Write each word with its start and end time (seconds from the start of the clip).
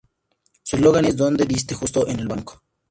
Su 0.63 0.77
eslogan 0.77 1.05
es 1.05 1.15
"Donde 1.15 1.45
diste 1.45 1.75
justo 1.75 2.07
en 2.07 2.19
el 2.19 2.27
banco". 2.27 2.63